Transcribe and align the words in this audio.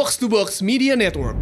Box 0.00 0.16
to 0.16 0.30
Box 0.30 0.62
Media 0.62 0.96
Network. 0.96 1.36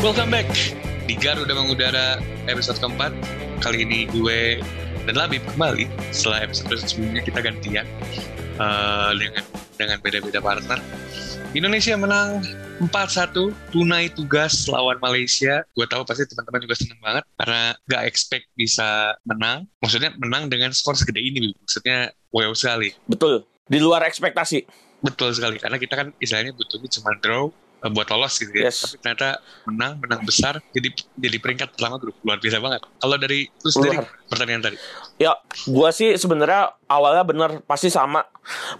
Welcome 0.00 0.32
back 0.32 0.48
di 1.04 1.12
Garuda 1.20 1.52
Mengudara 1.52 2.16
episode 2.48 2.80
keempat. 2.80 3.39
Kali 3.60 3.84
ini 3.84 4.08
gue 4.08 4.56
dan 5.04 5.14
Labib 5.20 5.44
kembali 5.52 5.84
setelah 6.16 6.48
episode 6.48 6.80
sebelumnya 6.80 7.20
kita 7.20 7.44
gantian 7.44 7.84
uh, 8.56 9.12
dengan 9.12 9.44
dengan 9.76 9.96
beda-beda 10.00 10.40
partner. 10.40 10.80
Indonesia 11.52 11.92
menang 11.92 12.40
4-1 12.80 13.52
tunai 13.68 14.08
tugas 14.16 14.64
lawan 14.64 14.96
Malaysia. 15.04 15.60
Gue 15.76 15.84
tahu 15.84 16.08
pasti 16.08 16.24
teman-teman 16.24 16.64
juga 16.64 16.76
seneng 16.80 17.00
banget 17.04 17.24
karena 17.36 17.62
gak 17.84 18.02
expect 18.08 18.46
bisa 18.56 19.12
menang. 19.28 19.68
Maksudnya 19.84 20.16
menang 20.16 20.48
dengan 20.48 20.72
skor 20.72 20.96
segede 20.96 21.20
ini. 21.20 21.52
Maksudnya 21.60 22.16
wow 22.32 22.56
sekali. 22.56 22.96
Betul. 23.04 23.44
Di 23.68 23.76
luar 23.76 24.08
ekspektasi. 24.08 24.64
Betul 25.04 25.36
sekali 25.36 25.60
karena 25.60 25.76
kita 25.76 25.94
kan 26.00 26.08
istilahnya 26.16 26.56
butuhnya 26.56 26.88
cuma 26.96 27.12
draw 27.20 27.52
buat 27.88 28.08
lolos 28.12 28.36
gitu 28.36 28.52
ya. 28.52 28.68
Yes. 28.68 28.84
Tapi 28.84 29.00
ternyata 29.00 29.40
menang, 29.64 29.96
menang 30.04 30.20
besar, 30.28 30.60
jadi 30.76 30.92
jadi 31.16 31.36
peringkat 31.40 31.72
pertama 31.72 31.96
grup 31.96 32.16
luar 32.20 32.36
biasa 32.36 32.60
banget. 32.60 32.80
Kalau 33.00 33.16
dari 33.16 33.48
sendiri 33.64 33.96
Luar. 33.96 34.28
pertandingan 34.28 34.62
tadi, 34.68 34.76
Ya, 35.20 35.36
gua 35.68 35.92
sih 35.92 36.16
sebenarnya 36.16 36.76
awalnya 36.88 37.24
bener 37.24 37.50
pasti 37.64 37.92
sama. 37.92 38.24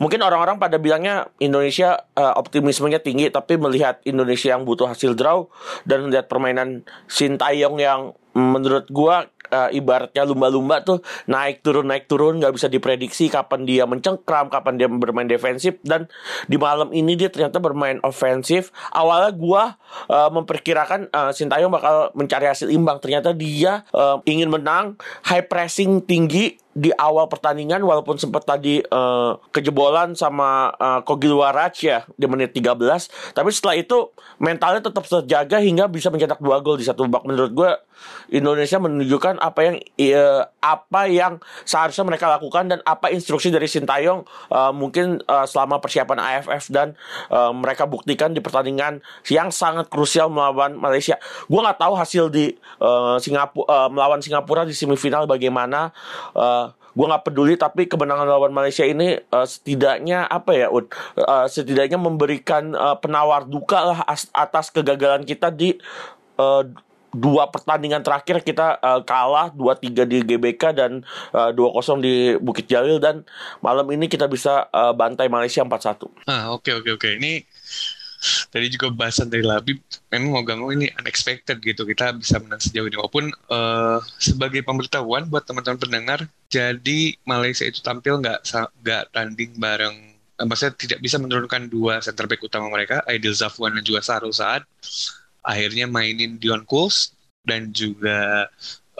Mungkin 0.00 0.20
orang-orang 0.24 0.56
pada 0.56 0.80
bilangnya 0.80 1.28
Indonesia 1.36 2.00
eh, 2.16 2.34
optimismenya 2.36 3.00
tinggi, 3.00 3.28
tapi 3.33 3.56
melihat 3.56 4.00
Indonesia 4.05 4.52
yang 4.52 4.64
butuh 4.64 4.89
hasil 4.89 5.17
draw 5.17 5.48
dan 5.84 6.08
melihat 6.08 6.28
permainan 6.28 6.84
Sintayong 7.08 7.77
yang 7.80 8.00
menurut 8.36 8.89
gua 8.89 9.28
eh, 9.50 9.76
ibaratnya 9.76 10.22
lumba-lumba 10.24 10.82
tuh 10.86 11.02
naik 11.26 11.60
turun 11.60 11.90
naik 11.90 12.06
turun 12.06 12.38
nggak 12.38 12.54
bisa 12.54 12.70
diprediksi 12.70 13.28
kapan 13.28 13.66
dia 13.66 13.84
mencengkram, 13.84 14.48
kapan 14.48 14.78
dia 14.78 14.88
bermain 14.88 15.26
defensif 15.26 15.76
dan 15.82 16.06
di 16.46 16.56
malam 16.56 16.94
ini 16.94 17.18
dia 17.18 17.28
ternyata 17.28 17.58
bermain 17.58 17.98
ofensif. 18.06 18.70
Awalnya 18.94 19.30
gua 19.34 19.62
eh, 20.08 20.30
memperkirakan 20.30 21.10
eh, 21.10 21.32
Sintayong 21.34 21.72
bakal 21.72 22.14
mencari 22.14 22.46
hasil 22.48 22.70
imbang, 22.70 23.02
ternyata 23.02 23.34
dia 23.34 23.82
eh, 23.90 24.16
ingin 24.30 24.48
menang, 24.48 24.94
high 25.26 25.44
pressing 25.44 26.02
tinggi 26.06 26.56
di 26.70 26.94
awal 26.94 27.26
pertandingan 27.26 27.82
walaupun 27.82 28.14
sempat 28.14 28.46
tadi 28.46 28.78
eh, 28.78 29.32
kejebolan 29.50 30.14
sama 30.14 30.70
uh, 30.78 31.00
Kogiluaraj 31.02 31.74
ya 31.82 32.06
di 32.14 32.30
menit 32.30 32.54
13 32.54 33.34
tapi 33.34 33.50
setelah 33.50 33.74
itu 33.74 34.14
mentalnya 34.38 34.78
tetap 34.78 35.02
terjaga 35.02 35.58
hingga 35.58 35.90
bisa 35.90 36.14
mencetak 36.14 36.38
dua 36.38 36.62
gol 36.62 36.78
di 36.78 36.86
satu 36.86 37.10
babak 37.10 37.27
menurut 37.27 37.50
gue 37.50 37.70
Indonesia 38.30 38.78
menunjukkan 38.78 39.42
apa 39.42 39.60
yang 39.66 39.77
eh, 39.98 40.42
apa 40.62 41.02
yang 41.10 41.42
seharusnya 41.66 42.06
mereka 42.06 42.30
lakukan 42.30 42.70
dan 42.70 42.78
apa 42.86 43.10
instruksi 43.12 43.50
dari 43.50 43.66
Sintayong 43.66 44.24
eh, 44.50 44.72
mungkin 44.72 45.20
eh, 45.20 45.46
selama 45.46 45.82
persiapan 45.82 46.18
AFF 46.18 46.70
dan 46.70 46.94
eh, 47.30 47.52
mereka 47.52 47.84
buktikan 47.90 48.32
di 48.32 48.40
pertandingan 48.40 49.02
yang 49.28 49.50
sangat 49.50 49.90
krusial 49.90 50.30
melawan 50.30 50.78
Malaysia. 50.78 51.18
Gue 51.50 51.60
nggak 51.60 51.80
tahu 51.80 51.94
hasil 51.98 52.24
di 52.32 52.55
Singapura 53.20 53.92
melawan 53.92 54.20
Singapura 54.24 54.62
di 54.64 54.72
semifinal 54.72 55.27
bagaimana. 55.27 55.92
Eh, 56.32 56.66
gue 56.91 57.06
nggak 57.06 57.22
peduli 57.22 57.55
tapi 57.55 57.86
kemenangan 57.86 58.27
lawan 58.27 58.50
Malaysia 58.50 58.83
ini 58.83 59.14
eh, 59.16 59.46
setidaknya 59.46 60.27
apa 60.27 60.50
ya 60.52 60.69
Ud 60.69 60.91
Eh, 61.16 61.46
setidaknya 61.46 61.96
memberikan 61.96 62.72
eh, 62.72 62.96
penawar 62.96 63.44
duka 63.44 63.78
lah 63.84 63.98
as- 64.05 64.30
atas 64.33 64.68
kegagalan 64.68 65.23
kita 65.23 65.48
di 65.48 65.78
eh, 66.36 66.62
dua 67.11 67.51
pertandingan 67.51 68.02
terakhir 68.02 68.39
kita 68.40 68.78
eh, 68.78 69.01
kalah 69.02 69.51
2-3 69.51 70.06
di 70.06 70.23
GBK 70.23 70.62
dan 70.73 71.02
eh, 71.30 71.51
2-0 71.51 71.74
di 71.98 72.14
Bukit 72.39 72.67
Jalil 72.67 72.98
dan 72.98 73.27
malam 73.58 73.86
ini 73.90 74.07
kita 74.07 74.27
bisa 74.27 74.67
eh, 74.68 74.92
bantai 74.92 75.27
Malaysia 75.27 75.62
4-1. 75.62 76.07
ah 76.27 76.51
oke 76.51 76.70
oke 76.72 76.90
oke. 76.92 77.08
Ini 77.18 77.42
tadi 78.53 78.67
juga 78.73 78.92
bahasan 78.92 79.29
dari 79.33 79.45
Labib, 79.45 79.81
memang 80.13 80.29
mau 80.33 80.42
gak 80.45 80.58
mau 80.61 80.70
ini 80.73 80.92
unexpected 81.01 81.61
gitu. 81.61 81.83
Kita 81.89 82.13
bisa 82.17 82.39
menang 82.41 82.61
sejauh 82.61 82.86
ini 82.86 82.97
walaupun 83.01 83.33
eh, 83.33 83.98
sebagai 84.20 84.61
pemberitahuan 84.64 85.27
buat 85.29 85.45
teman-teman 85.48 85.81
pendengar, 85.81 86.20
jadi 86.53 87.14
Malaysia 87.25 87.64
itu 87.64 87.81
tampil 87.81 88.20
nggak 88.20 88.45
nggak 88.83 89.05
tanding 89.14 89.53
bareng 89.57 89.97
eh, 90.41 90.47
maksudnya 90.47 90.75
tidak 90.77 91.01
bisa 91.05 91.17
menurunkan 91.20 91.69
dua 91.69 92.01
center 92.05 92.29
back 92.29 92.42
utama 92.45 92.69
mereka, 92.69 93.03
Aidil 93.08 93.36
Zafwan 93.36 93.77
dan 93.77 93.85
juga 93.85 94.01
Sarul 94.05 94.35
Saad. 94.35 94.64
Akhirnya 95.41 95.89
mainin 95.89 96.37
Dion 96.37 96.69
Kuls 96.69 97.17
dan 97.48 97.73
juga 97.73 98.48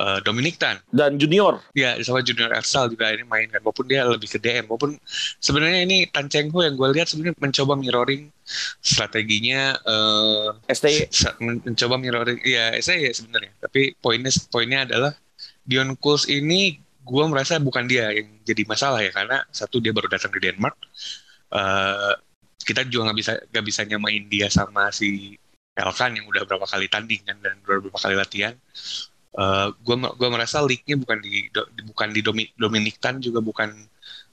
eh, 0.01 0.19
Dominic 0.25 0.57
Tan. 0.57 0.81
Dan 0.91 1.21
junior. 1.21 1.61
Ya, 1.77 2.01
sama 2.01 2.25
Junior 2.25 2.51
Ersal 2.57 2.89
juga 2.93 3.13
ini 3.13 3.25
main 3.29 3.47
kan, 3.53 3.61
walaupun 3.61 3.87
dia 3.87 4.03
lebih 4.09 4.29
ke 4.33 4.39
DM, 4.41 4.65
walaupun 4.67 4.97
sebenarnya 5.39 5.85
ini 5.85 6.09
Tan 6.09 6.27
Cheng 6.33 6.49
Ho 6.57 6.65
yang 6.65 6.75
gue 6.81 6.89
lihat 6.97 7.07
sebenarnya 7.13 7.37
mencoba 7.37 7.73
mirroring 7.77 8.33
strateginya, 8.81 9.77
eh 9.85 10.49
STY 10.73 10.97
sa- 11.13 11.37
men- 11.39 11.63
mencoba 11.63 11.95
mirroring, 12.01 12.41
ya 12.43 12.75
saya 12.81 12.99
ya 13.07 13.13
sebenarnya, 13.13 13.53
tapi 13.61 13.93
poinnya 14.01 14.33
poinnya 14.49 14.81
adalah 14.89 15.13
Dion 15.69 15.95
Kuls 16.01 16.27
ini 16.27 16.81
gue 17.05 17.25
merasa 17.29 17.59
bukan 17.61 17.85
dia 17.91 18.11
yang 18.15 18.29
jadi 18.47 18.63
masalah 18.67 19.01
ya, 19.05 19.13
karena 19.13 19.45
satu 19.53 19.79
dia 19.85 19.93
baru 19.95 20.09
datang 20.11 20.33
di 20.35 20.41
Denmark, 20.49 20.77
eh 21.55 22.15
kita 22.61 22.85
juga 22.87 23.11
nggak 23.11 23.19
bisa 23.19 23.33
nggak 23.51 23.65
bisa 23.67 23.81
nyamain 23.89 24.25
dia 24.29 24.47
sama 24.53 24.93
si 24.93 25.35
Elkan 25.75 26.13
yang 26.19 26.27
udah 26.29 26.45
berapa 26.45 26.67
kali 26.69 26.87
tanding 26.93 27.23
kan 27.25 27.41
dan 27.41 27.57
udah 27.65 27.81
berapa 27.89 27.99
kali 27.99 28.15
latihan 28.19 28.53
gue 29.87 29.97
gua 30.19 30.29
merasa 30.35 30.59
league-nya 30.63 30.97
bukan 30.99 31.19
di 31.23 31.47
do- 31.55 31.71
bukan 31.95 32.09
di 32.11 32.21
Domi- 32.27 32.53
Dominic 32.59 32.97
Tan 33.03 33.23
juga 33.23 33.39
bukan 33.43 33.71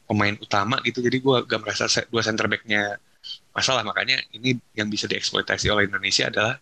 pemain 0.08 0.36
utama 0.40 0.80
gitu. 0.88 1.00
Jadi 1.06 1.18
gue 1.22 1.38
gak 1.46 1.60
merasa 1.64 1.86
dua 2.10 2.24
center 2.26 2.48
back-nya 2.50 2.98
masalah. 3.56 3.84
Makanya 3.86 4.18
ini 4.38 4.58
yang 4.78 4.88
bisa 4.92 5.06
dieksploitasi 5.12 5.68
oleh 5.74 5.90
Indonesia 5.90 6.30
adalah 6.32 6.56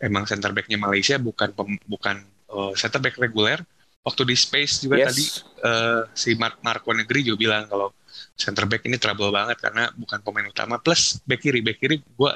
emang 0.00 0.24
center 0.28 0.50
back-nya 0.56 0.78
Malaysia 0.80 1.16
bukan 1.18 1.50
pem- 1.56 1.82
bukan 1.88 2.16
eh, 2.54 2.72
center 2.78 3.00
back 3.04 3.16
reguler 3.20 3.60
waktu 4.04 4.22
di 4.28 4.36
space 4.36 4.84
juga 4.84 5.00
yes. 5.00 5.06
tadi 5.08 5.24
eh, 5.64 6.02
si 6.12 6.30
Mark 6.36 6.60
Marco 6.60 6.92
Negeri 6.92 7.24
juga 7.24 7.38
bilang 7.40 7.64
kalau 7.66 7.88
center 8.36 8.68
back 8.68 8.84
ini 8.86 9.00
trouble 9.00 9.30
banget 9.32 9.58
karena 9.58 9.90
bukan 9.96 10.20
pemain 10.20 10.46
utama. 10.46 10.76
Plus 10.78 11.18
back 11.24 11.40
kiri 11.40 11.64
back 11.64 11.80
kiri 11.80 11.98
gue 12.04 12.32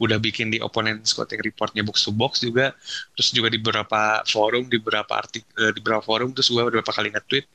udah 0.00 0.18
bikin 0.18 0.50
di 0.50 0.58
opponent 0.58 1.04
scouting 1.04 1.44
reportnya 1.44 1.84
box 1.84 2.08
to 2.08 2.10
box 2.10 2.40
juga. 2.40 2.72
Terus 3.14 3.28
juga 3.36 3.48
di 3.52 3.60
beberapa 3.60 4.24
forum 4.24 4.66
di 4.66 4.80
beberapa 4.80 5.12
artik 5.20 5.44
eh, 5.60 5.70
di 5.76 5.78
beberapa 5.84 6.02
forum 6.02 6.32
terus 6.32 6.48
gue 6.48 6.62
beberapa 6.64 6.90
kali 6.90 7.12
nge-tweet 7.12 7.46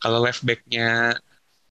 kalau 0.00 0.24
left 0.24 0.42
backnya 0.42 1.14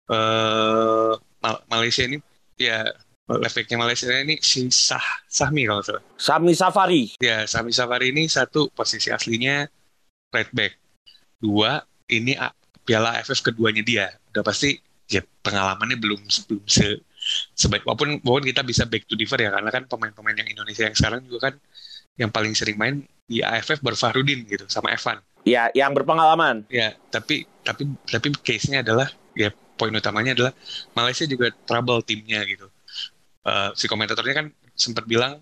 eh 0.08 1.14
Mal- 1.44 1.64
Malaysia 1.68 2.08
ini 2.08 2.24
ya 2.56 2.88
left 3.28 3.56
backnya 3.58 3.78
Malaysia 3.82 4.08
ini 4.16 4.40
si 4.40 4.70
Sah 4.72 5.04
Sahmi 5.28 5.66
kalau 5.66 5.82
salah. 5.82 6.04
Sami 6.16 6.54
Safari. 6.56 7.04
Ya 7.20 7.44
Sahmi 7.50 7.74
Safari 7.74 8.14
ini 8.16 8.30
satu 8.32 8.70
posisi 8.72 9.12
aslinya 9.12 9.68
right 10.32 10.52
back 10.56 10.83
dua 11.44 11.84
ini 12.08 12.40
Piala 12.84 13.20
AFF 13.20 13.44
keduanya 13.44 13.84
dia. 13.84 14.08
Udah 14.32 14.44
pasti 14.44 14.80
ya 15.12 15.20
pengalamannya 15.44 16.00
belum 16.00 16.24
belum 16.24 16.64
se 16.68 17.04
sebaik 17.56 17.88
walaupun 17.88 18.20
walaupun 18.24 18.52
kita 18.52 18.64
bisa 18.68 18.84
back 18.84 19.08
to 19.08 19.16
differ 19.16 19.40
ya 19.40 19.52
karena 19.52 19.72
kan 19.72 19.88
pemain-pemain 19.88 20.44
yang 20.44 20.50
Indonesia 20.52 20.84
yang 20.88 20.96
sekarang 20.96 21.24
juga 21.24 21.52
kan 21.52 21.56
yang 22.20 22.30
paling 22.32 22.52
sering 22.52 22.76
main 22.76 23.08
di 23.24 23.40
AFF 23.40 23.80
baru 23.80 23.96
Fahrudin 23.96 24.44
gitu 24.44 24.68
sama 24.68 24.92
Evan. 24.92 25.24
Ya 25.48 25.72
yang 25.72 25.96
berpengalaman. 25.96 26.68
Ya 26.68 26.96
tapi 27.12 27.48
tapi 27.64 27.88
tapi 28.08 28.28
case-nya 28.44 28.84
adalah 28.84 29.08
ya 29.36 29.52
poin 29.80 29.96
utamanya 29.96 30.36
adalah 30.36 30.54
Malaysia 30.96 31.24
juga 31.24 31.52
trouble 31.64 32.04
timnya 32.04 32.44
gitu. 32.44 32.68
Eh, 33.44 33.70
si 33.80 33.88
komentatornya 33.88 34.44
kan 34.44 34.48
sempat 34.76 35.08
bilang 35.08 35.40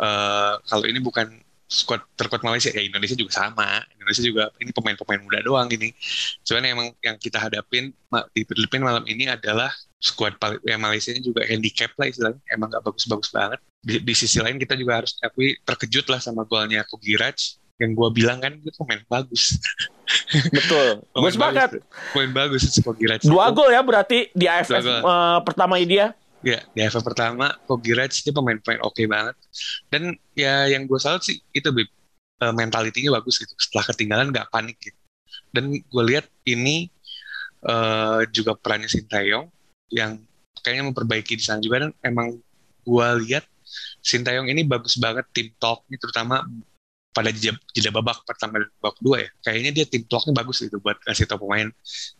eh, 0.00 0.54
kalau 0.64 0.84
ini 0.88 1.00
bukan 1.04 1.28
squad 1.68 2.00
terkuat 2.16 2.40
Malaysia 2.40 2.72
ya 2.72 2.80
Indonesia 2.80 3.12
juga 3.12 3.36
sama 3.36 3.84
Indonesia 4.08 4.24
juga 4.24 4.44
ini 4.56 4.72
pemain-pemain 4.72 5.20
muda 5.20 5.38
doang 5.44 5.68
ini 5.68 5.92
cuman 6.42 6.64
emang 6.64 6.88
yang 7.04 7.20
kita 7.20 7.36
hadapin 7.36 7.92
di 8.32 8.40
Filipina 8.42 8.88
malam 8.88 9.04
ini 9.04 9.28
adalah 9.28 9.68
squad 10.00 10.40
pal- 10.40 10.62
ya 10.64 10.80
Malaysia 10.80 11.12
ini 11.12 11.20
juga 11.20 11.44
handicap 11.44 11.92
lah 11.94 12.08
istilahnya 12.08 12.40
emang 12.48 12.72
gak 12.72 12.88
bagus-bagus 12.88 13.28
banget 13.28 13.60
di, 13.84 14.00
di 14.00 14.14
sisi 14.16 14.40
lain 14.40 14.56
kita 14.56 14.72
juga 14.74 15.04
harus 15.04 15.20
akui 15.20 15.60
terkejut 15.60 16.08
lah 16.08 16.16
sama 16.18 16.48
golnya 16.48 16.88
Kogiraj 16.88 17.36
yang 17.76 17.92
gua 17.92 18.08
bilang 18.08 18.40
kan 18.40 18.56
itu 18.56 18.72
pemain 18.74 19.04
bagus 19.06 19.60
betul 20.56 21.04
gue 21.14 21.30
sepakat 21.30 21.70
bagus. 21.76 21.84
Pemain 22.10 22.32
bagus 22.32 22.62
si 22.64 22.80
Kogiraj 22.80 23.22
dua 23.22 23.50
itu. 23.50 23.54
gol 23.54 23.68
ya 23.68 23.80
berarti 23.84 24.18
di 24.32 24.46
AFF 24.48 24.80
gol. 24.80 25.02
eh, 25.04 25.38
pertama 25.44 25.76
ini 25.76 25.88
dia 25.92 26.08
Ya, 26.38 26.62
di 26.70 26.86
AFF 26.86 27.02
pertama, 27.02 27.50
Kogiraj 27.66 28.14
dia 28.22 28.30
pemain-pemain 28.30 28.78
oke 28.86 29.02
banget. 29.10 29.34
Dan 29.90 30.14
ya 30.38 30.70
yang 30.70 30.86
gue 30.86 30.94
salut 31.02 31.18
sih 31.18 31.42
itu 31.50 31.66
Bib, 31.74 31.90
Eh, 32.38 32.54
mentalitinya 32.54 33.18
bagus 33.18 33.42
gitu. 33.42 33.50
Setelah 33.58 33.84
ketinggalan 33.90 34.30
nggak 34.30 34.50
panik 34.54 34.78
gitu. 34.78 34.98
dan 35.48 35.72
gue 35.72 36.04
lihat 36.04 36.28
ini 36.44 36.92
uh, 37.64 38.20
juga 38.28 38.52
perannya 38.52 38.84
Sintayong 38.84 39.48
yang 39.88 40.20
kayaknya 40.60 40.92
memperbaiki 40.92 41.40
di 41.40 41.44
sana 41.44 41.56
juga 41.64 41.88
dan 41.88 41.90
emang 42.04 42.36
gue 42.84 43.08
lihat 43.24 43.48
Sintayong 44.04 44.52
ini 44.52 44.62
bagus 44.68 45.00
banget 45.00 45.24
tim 45.32 45.48
talk 45.56 45.88
ini 45.88 45.96
terutama 45.96 46.44
pada 47.16 47.32
jeda, 47.32 47.90
babak 47.90 48.22
pertama 48.28 48.60
dan 48.60 48.68
babak 48.76 48.94
kedua 49.00 49.16
ya 49.24 49.28
kayaknya 49.40 49.70
dia 49.72 49.84
tim 49.88 50.04
talknya 50.04 50.36
bagus 50.36 50.60
gitu 50.60 50.76
buat 50.84 51.00
kasih 51.00 51.24
tau 51.24 51.40
pemain 51.40 51.72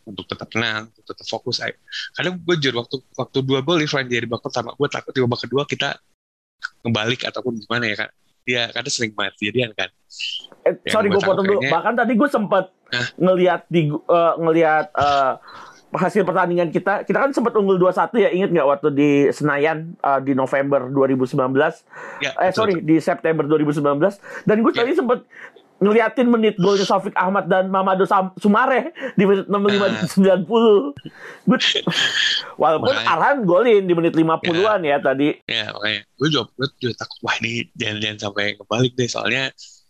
untuk 0.09 0.25
tetap 0.25 0.49
tenang 0.49 0.89
untuk 0.89 1.05
tetap 1.05 1.25
fokus 1.29 1.61
ayo. 1.61 1.77
kadang 2.17 2.33
gue 2.41 2.55
jujur 2.57 2.75
waktu 2.81 2.97
waktu 3.13 3.37
dua 3.45 3.59
gol 3.61 3.79
Irfan 3.79 4.09
dia 4.09 4.19
di 4.19 4.27
babak 4.27 4.49
pertama 4.49 4.73
gue 4.73 4.87
takut 4.89 5.13
di 5.13 5.21
babak 5.21 5.39
kedua 5.45 5.63
kita 5.69 5.95
kembali 6.81 7.15
ataupun 7.29 7.61
gimana 7.61 7.85
ya 7.87 7.95
kan 8.05 8.09
dia 8.43 8.71
karena 8.73 8.89
sering 8.89 9.11
banget 9.13 9.33
jadian 9.39 9.71
kan. 9.75 9.89
Eh, 10.65 10.75
sorry 10.89 11.07
gue 11.07 11.21
potong 11.21 11.45
dulu. 11.45 11.61
bahkan 11.69 11.93
tadi 11.93 12.13
gue 12.17 12.29
sempat 12.29 12.73
ngelihat 13.17 13.69
di 13.69 13.93
uh, 13.93 14.33
ngelihat 14.41 14.89
uh, 14.97 15.37
hasil 15.93 16.21
pertandingan 16.21 16.69
kita. 16.69 17.05
Kita 17.05 17.17
kan 17.17 17.31
sempat 17.33 17.53
unggul 17.57 17.81
2-1 17.81 18.13
ya 18.21 18.29
inget 18.29 18.49
nggak 18.53 18.67
waktu 18.67 18.89
di 18.93 19.09
Senayan 19.33 19.97
uh, 20.05 20.21
di 20.21 20.37
November 20.37 20.85
2019 20.89 21.33
ya, 22.21 22.31
eh 22.37 22.51
sorry 22.53 22.77
betul. 22.77 22.85
di 22.85 22.95
September 23.01 23.43
2019 23.45 24.45
dan 24.45 24.57
gue 24.61 24.73
ya. 24.73 24.77
tadi 24.85 24.91
sempat 24.93 25.19
ngeliatin 25.79 26.27
menit 26.27 26.55
golnya 26.59 26.85
Sofik 26.91 27.15
Ahmad 27.15 27.47
dan 27.47 27.71
Mamadou 27.71 28.05
Sumare 28.39 28.91
di 29.15 29.23
menit 29.23 29.47
65 29.47 30.47
uh. 30.47 30.91
90. 30.95 31.49
Gue 31.49 31.59
walaupun 32.59 32.93
makanya, 32.93 33.11
Arhan 33.15 33.37
golin 33.47 33.83
di 33.87 33.93
menit 33.95 34.13
50-an 34.13 34.83
ya, 34.83 34.95
ya 34.95 34.97
tadi. 34.99 35.29
Ya, 35.47 35.71
makanya 35.73 36.01
gue 36.19 36.27
juga, 36.29 36.45
gue 36.59 36.67
juga 36.79 36.93
takut 36.99 37.19
wah 37.23 37.35
ini 37.41 37.67
jangan-jangan 37.75 38.17
sampai 38.29 38.45
kebalik 38.59 38.93
deh 38.99 39.09
soalnya 39.09 39.43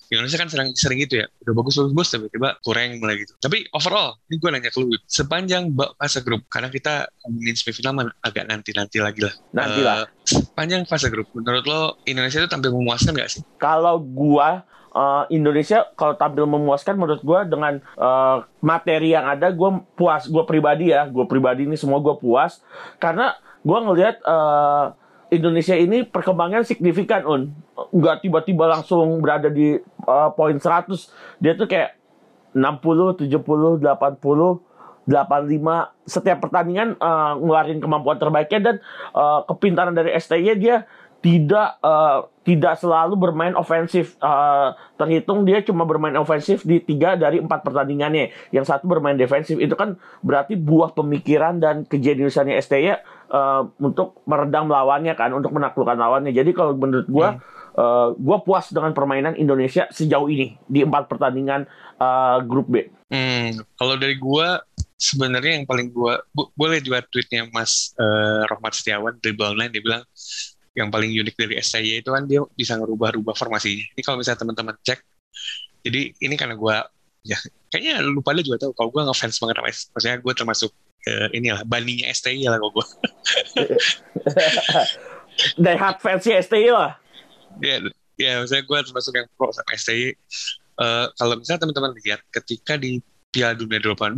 Indonesia 0.09 0.41
kan 0.41 0.49
sering 0.49 0.69
sering 0.73 0.97
gitu 1.05 1.21
ya 1.21 1.25
udah 1.45 1.53
bagus 1.53 1.77
bagus 1.77 1.93
bagus 1.93 2.09
tiba-tiba 2.17 2.49
kurang 2.65 2.97
mulai 2.97 3.21
gitu 3.21 3.37
tapi 3.37 3.69
overall 3.77 4.17
ini 4.25 4.41
gue 4.41 4.49
nanya 4.49 4.73
ke 4.73 4.81
lu 4.81 4.89
sepanjang 5.05 5.69
fase 6.01 6.25
grup 6.25 6.41
karena 6.49 6.73
kita 6.73 7.05
ngomongin 7.25 7.53
semifinal 7.53 8.09
agak 8.25 8.49
nanti 8.49 8.73
nanti 8.73 8.97
lagi 8.97 9.21
lah 9.21 9.33
nanti 9.53 9.85
lah 9.85 9.97
uh, 10.01 10.05
sepanjang 10.25 10.89
fase 10.89 11.13
grup 11.13 11.29
menurut 11.37 11.61
lo 11.69 11.81
Indonesia 12.09 12.41
itu 12.41 12.49
tampil 12.49 12.73
memuaskan 12.73 13.13
gak 13.21 13.29
sih 13.29 13.41
kalau 13.61 14.01
gua 14.01 14.65
uh, 14.93 15.25
Indonesia 15.33 15.89
kalau 15.93 16.15
tampil 16.15 16.45
memuaskan 16.45 16.97
menurut 16.97 17.21
gue 17.21 17.39
dengan 17.49 17.81
uh, 17.97 18.45
materi 18.61 19.13
yang 19.13 19.25
ada 19.25 19.53
gue 19.53 19.69
puas. 19.93 20.25
Gue 20.29 20.43
pribadi 20.45 20.93
ya 20.93 21.09
gue 21.09 21.25
pribadi 21.25 21.65
ini 21.65 21.75
semua 21.77 22.01
gue 22.01 22.15
puas. 22.17 22.61
Karena 22.97 23.35
gue 23.61 23.79
ngelihat 23.79 24.21
uh, 24.25 24.93
Indonesia 25.29 25.77
ini 25.77 26.05
perkembangan 26.05 26.65
signifikan 26.65 27.25
un. 27.25 27.53
Nggak 27.93 28.25
tiba-tiba 28.25 28.65
langsung 28.69 29.21
berada 29.21 29.47
di 29.49 29.77
uh, 30.05 30.29
poin 30.33 30.57
100 30.57 30.89
dia 31.41 31.53
tuh 31.53 31.69
kayak 31.69 31.97
60 32.53 33.29
70 33.29 33.81
80 33.81 34.69
85 35.09 36.05
setiap 36.05 36.37
pertandingan 36.37 36.93
uh, 37.01 37.33
ngeluarin 37.41 37.81
kemampuan 37.81 38.21
terbaiknya 38.21 38.59
dan 38.61 38.75
uh, 39.17 39.41
kepintaran 39.49 39.97
dari 39.97 40.13
STY 40.13 40.53
dia 40.61 40.85
tidak 41.19 41.75
uh, 41.83 42.31
tidak 42.47 42.79
selalu 42.79 43.19
bermain 43.19 43.53
ofensif. 43.53 44.15
Uh, 44.23 44.73
terhitung 44.95 45.43
dia 45.43 45.59
cuma 45.61 45.83
bermain 45.83 46.15
ofensif 46.15 46.63
di 46.63 46.79
tiga 46.79 47.19
dari 47.19 47.43
empat 47.43 47.61
pertandingannya. 47.61 48.31
Yang 48.55 48.71
satu 48.73 48.87
bermain 48.87 49.19
defensif. 49.19 49.59
Itu 49.59 49.75
kan 49.75 49.99
berarti 50.23 50.55
buah 50.55 50.95
pemikiran 50.95 51.59
dan 51.59 51.83
kejeniusannya 51.85 52.55
STY 52.63 53.03
uh, 53.29 53.67
untuk 53.77 54.23
meredam 54.25 54.71
lawannya 54.71 55.13
kan, 55.13 55.35
untuk 55.35 55.51
menaklukkan 55.51 55.99
lawannya. 55.99 56.31
Jadi 56.31 56.55
kalau 56.55 56.73
menurut 56.73 57.07
gue, 57.11 57.27
hmm. 57.35 57.39
uh, 57.75 58.09
gue 58.15 58.37
puas 58.47 58.71
dengan 58.71 58.95
permainan 58.95 59.35
Indonesia 59.35 59.85
sejauh 59.91 60.31
ini 60.31 60.55
di 60.65 60.81
empat 60.81 61.11
pertandingan 61.11 61.67
uh, 61.99 62.39
grup 62.47 62.71
B. 62.71 62.87
Hmm, 63.11 63.59
kalau 63.75 63.99
dari 63.99 64.15
gue 64.15 64.47
sebenarnya 64.99 65.63
yang 65.63 65.65
paling 65.65 65.95
gue 65.95 66.13
boleh 66.35 66.83
juga 66.83 66.99
tweetnya 67.07 67.47
Mas 67.55 67.95
uh, 67.95 68.43
Rohmat 68.51 68.75
Setiawan 68.75 69.15
dari 69.23 69.33
online 69.39 69.71
dia 69.71 69.81
bilang 69.81 70.03
yang 70.77 70.93
paling 70.93 71.11
unik 71.11 71.35
dari 71.35 71.55
SCY 71.59 72.05
itu 72.05 72.09
kan 72.13 72.23
dia 72.29 72.45
bisa 72.53 72.77
ngerubah-rubah 72.77 73.33
formasinya. 73.33 73.85
Ini 73.95 74.01
kalau 74.05 74.21
misalnya 74.21 74.39
teman-teman 74.45 74.75
cek, 74.85 74.99
jadi 75.85 76.01
ini 76.21 76.35
karena 76.35 76.55
gue 76.55 76.75
ya 77.27 77.37
kayaknya 77.69 78.01
lu 78.03 78.23
pada 78.23 78.39
juga 78.39 78.67
tahu 78.67 78.71
kalau 78.75 78.89
gue 78.93 79.01
ngefans 79.09 79.37
banget 79.39 79.55
sama 79.57 79.69
STY. 79.69 79.89
Maksudnya 79.93 80.17
gue 80.21 80.33
termasuk 80.33 80.71
uh, 81.07 81.27
inilah 81.35 81.61
baninya 81.65 82.07
STY 82.11 82.47
lah 82.47 82.57
kalau 82.61 82.73
gue. 82.79 82.85
Die 85.63 85.77
hard 85.79 85.97
fansnya 86.03 86.43
STY 86.43 86.69
lah. 86.71 86.99
Ya, 87.63 87.79
ya 88.19 88.43
maksudnya 88.43 88.63
gue 88.67 88.77
termasuk 88.91 89.13
yang 89.15 89.27
pro 89.35 89.51
sama 89.55 89.71
STY. 89.75 90.15
Uh, 90.79 90.79
eh, 90.79 91.07
kalau 91.19 91.35
misalnya 91.35 91.67
teman-teman 91.67 91.91
lihat 92.03 92.23
ketika 92.31 92.79
di 92.79 93.03
Piala 93.29 93.55
Dunia 93.55 93.79
2018 93.83 94.15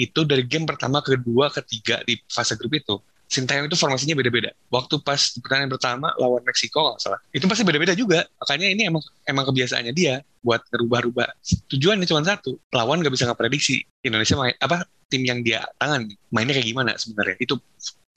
itu 0.00 0.20
dari 0.24 0.48
game 0.48 0.64
pertama, 0.64 1.04
kedua, 1.04 1.52
ketiga 1.52 2.00
di 2.08 2.16
fase 2.24 2.56
grup 2.56 2.72
itu 2.72 2.96
Sintayong 3.30 3.70
itu 3.70 3.78
formasinya 3.78 4.18
beda-beda. 4.18 4.50
Waktu 4.74 5.06
pas 5.06 5.38
pertandingan 5.38 5.70
pertama 5.78 6.10
lawan 6.18 6.42
Meksiko 6.42 6.82
nggak 6.82 6.98
salah, 6.98 7.20
itu 7.30 7.46
pasti 7.46 7.62
beda-beda 7.62 7.94
juga. 7.94 8.26
Makanya 8.42 8.66
ini 8.74 8.90
emang 8.90 9.02
emang 9.22 9.46
kebiasaannya 9.46 9.94
dia 9.94 10.18
buat 10.42 10.58
ngerubah-rubah. 10.66 11.38
Tujuannya 11.70 12.10
cuma 12.10 12.26
satu, 12.26 12.58
lawan 12.74 12.98
nggak 12.98 13.14
bisa 13.14 13.30
ngeprediksi 13.30 13.86
Indonesia 14.02 14.34
main 14.34 14.58
apa 14.58 14.82
tim 15.06 15.22
yang 15.22 15.46
dia 15.46 15.62
tangan 15.78 16.10
mainnya 16.34 16.58
kayak 16.58 16.68
gimana 16.74 16.98
sebenarnya. 16.98 17.38
Itu 17.38 17.62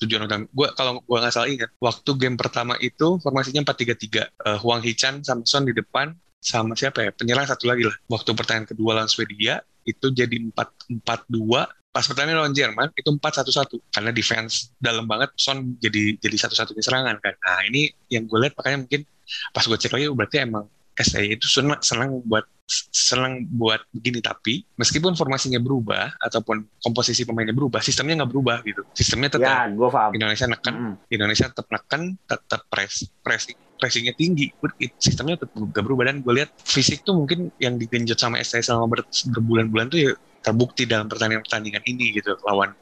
tujuan 0.02 0.26
utama. 0.26 0.50
Gua 0.50 0.74
kalau 0.74 1.06
gua 1.06 1.22
nggak 1.22 1.34
salah 1.38 1.46
ingat, 1.46 1.70
waktu 1.78 2.10
game 2.18 2.34
pertama 2.34 2.74
itu 2.82 3.22
formasinya 3.22 3.62
4-3-3. 3.70 4.34
Uh, 4.42 4.58
Huang 4.66 4.82
Hichan, 4.82 5.22
Samson 5.22 5.70
di 5.70 5.78
depan, 5.78 6.18
sama 6.42 6.74
siapa 6.74 7.06
ya 7.06 7.14
penyerang 7.14 7.46
satu 7.46 7.70
lagi 7.70 7.86
lah. 7.86 7.96
Waktu 8.10 8.34
pertandingan 8.34 8.74
kedua 8.74 8.98
lawan 8.98 9.08
Swedia 9.08 9.62
itu 9.86 10.10
jadi 10.10 10.36
4-4-2 10.52 11.83
pas 11.94 12.02
pertandingan 12.10 12.42
lawan 12.42 12.58
Jerman 12.58 12.90
itu 12.98 13.06
4-1-1 13.06 13.94
karena 13.94 14.10
defense 14.10 14.74
dalam 14.82 15.06
banget 15.06 15.30
Son 15.38 15.78
jadi 15.78 16.18
jadi 16.18 16.36
satu-satunya 16.42 16.82
serangan 16.82 17.22
kan. 17.22 17.38
Nah 17.38 17.62
ini 17.70 17.94
yang 18.10 18.26
gue 18.26 18.42
lihat 18.42 18.58
makanya 18.58 18.90
mungkin 18.90 19.06
pas 19.54 19.62
gue 19.62 19.78
cek 19.78 19.94
lagi 19.94 20.10
berarti 20.10 20.38
emang 20.42 20.66
STI 20.94 21.38
itu 21.38 21.46
senang 21.50 21.82
senang 21.82 22.22
buat 22.26 22.46
senang 22.70 23.46
buat 23.50 23.82
begini 23.94 24.22
tapi 24.22 24.62
meskipun 24.78 25.18
formasinya 25.18 25.58
berubah 25.58 26.18
ataupun 26.22 26.66
komposisi 26.82 27.26
pemainnya 27.26 27.54
berubah 27.54 27.82
sistemnya 27.82 28.24
nggak 28.24 28.32
berubah 28.32 28.58
gitu 28.66 28.82
sistemnya 28.94 29.36
tetap 29.38 29.50
ya, 29.50 29.74
gua 29.74 29.90
paham. 29.90 30.12
Indonesia 30.14 30.46
neken 30.46 30.74
mm. 30.74 30.96
Indonesia 31.10 31.46
tetap 31.50 31.68
neken 31.70 32.02
tetap 32.30 32.62
press 32.70 33.10
pressing 33.26 33.58
pressingnya 33.82 34.14
tinggi 34.16 34.54
sistemnya 34.96 35.36
tetap 35.44 35.60
gak 35.60 35.84
berubah 35.84 36.08
dan 36.08 36.24
gue 36.24 36.34
lihat 36.40 36.56
fisik 36.62 37.04
tuh 37.04 37.20
mungkin 37.20 37.52
yang 37.60 37.76
digenjot 37.76 38.16
sama 38.16 38.40
STI 38.40 38.64
selama 38.64 38.88
ber, 38.88 39.02
berbulan-bulan 39.04 39.92
tuh 39.92 40.00
ya 40.00 40.12
terbukti 40.44 40.84
dalam 40.84 41.08
pertandingan-pertandingan 41.08 41.84
ini 41.88 42.20
gitu. 42.20 42.36
Lawan 42.44 42.76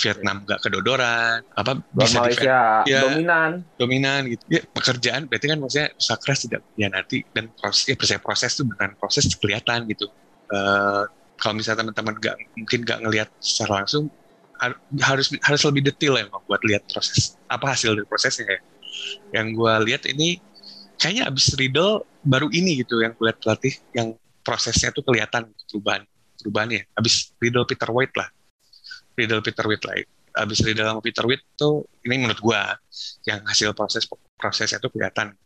Vietnam 0.00 0.48
gak 0.48 0.64
kedodoran 0.64 1.44
apa 1.54 1.78
bisa 1.92 2.24
Malaysia 2.24 2.82
ya, 2.88 3.00
dominan. 3.04 3.50
dominan 3.76 4.20
gitu. 4.32 4.42
Ya 4.48 4.64
pekerjaan 4.64 5.28
berarti 5.28 5.46
kan 5.52 5.58
maksudnya 5.60 5.88
usaha 5.92 6.18
keras 6.18 6.48
tidak 6.48 6.64
ya 6.80 6.88
nanti 6.88 7.20
dan 7.36 7.52
proses 7.52 7.84
ya 7.92 7.94
proses 7.94 8.18
proses 8.18 8.50
tuh 8.56 8.64
beneran 8.64 8.96
proses 8.96 9.28
kelihatan 9.36 9.84
gitu. 9.92 10.08
Uh, 10.48 11.04
kalau 11.36 11.54
misalnya 11.58 11.84
teman-teman 11.84 12.16
gak 12.18 12.36
mungkin 12.56 12.80
gak 12.82 12.98
ngelihat 13.04 13.28
secara 13.38 13.84
langsung 13.84 14.08
harus 15.02 15.34
harus 15.42 15.62
lebih 15.66 15.82
detail 15.90 16.14
ya 16.14 16.30
buat 16.30 16.62
lihat 16.62 16.86
proses 16.86 17.34
apa 17.50 17.74
hasil 17.74 17.98
dari 17.98 18.06
prosesnya 18.06 18.46
ya. 18.46 18.60
yang 19.34 19.58
gue 19.58 19.74
lihat 19.90 20.06
ini 20.06 20.38
kayaknya 21.02 21.26
abis 21.26 21.58
Riddle 21.58 22.06
baru 22.22 22.46
ini 22.54 22.78
gitu 22.86 23.02
yang 23.02 23.10
gue 23.18 23.26
lihat 23.26 23.42
pelatih 23.42 23.74
yang 23.90 24.14
prosesnya 24.46 24.94
tuh 24.94 25.02
kelihatan 25.02 25.50
perubahan 25.66 26.06
perubahannya 26.42 26.90
habis 26.98 27.30
Riddle 27.38 27.64
Peter 27.64 27.88
White 27.88 28.14
lah. 28.18 28.28
Riddle 29.14 29.42
Peter 29.44 29.64
White 29.64 29.84
lah. 29.86 29.94
Habis 30.32 30.58
Riddle 30.64 30.88
sama 30.88 31.00
Peter 31.04 31.24
White 31.28 31.44
tuh 31.54 31.86
ini 32.08 32.24
menurut 32.24 32.40
gua 32.42 32.74
yang 33.28 33.44
hasil 33.46 33.76
proses 33.76 34.08
prosesnya 34.34 34.82
tuh 34.82 34.90
kelihatan. 34.90 35.36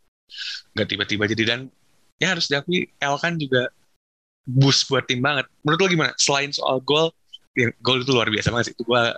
Nggak 0.73 0.87
tiba-tiba 0.89 1.23
jadi 1.29 1.43
dan 1.45 1.59
ya 2.17 2.33
harus 2.33 2.49
diakui 2.49 2.89
El 2.97 3.15
kan 3.21 3.37
juga 3.37 3.69
boost 4.47 4.89
buat 4.89 5.05
tim 5.05 5.21
banget. 5.21 5.45
Menurut 5.61 5.79
lo 5.83 5.87
gimana? 5.91 6.11
Selain 6.17 6.49
soal 6.49 6.81
gol 6.81 7.13
ya 7.53 7.69
gol 7.83 8.01
itu 8.01 8.11
luar 8.15 8.31
biasa 8.31 8.49
banget 8.49 8.71
sih. 8.71 8.75
Itu 8.79 8.83
gua 8.87 9.13